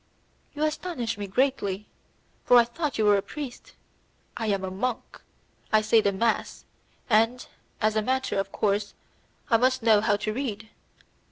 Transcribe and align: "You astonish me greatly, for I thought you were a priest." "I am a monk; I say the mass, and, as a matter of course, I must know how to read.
"You 0.55 0.63
astonish 0.63 1.15
me 1.19 1.27
greatly, 1.27 1.85
for 2.43 2.57
I 2.57 2.63
thought 2.63 2.97
you 2.97 3.05
were 3.05 3.17
a 3.17 3.21
priest." 3.21 3.73
"I 4.35 4.47
am 4.47 4.63
a 4.63 4.71
monk; 4.71 5.21
I 5.71 5.81
say 5.81 6.01
the 6.01 6.11
mass, 6.11 6.65
and, 7.07 7.47
as 7.81 7.95
a 7.95 8.01
matter 8.01 8.39
of 8.39 8.51
course, 8.51 8.95
I 9.51 9.57
must 9.57 9.83
know 9.83 10.01
how 10.01 10.15
to 10.17 10.33
read. 10.33 10.69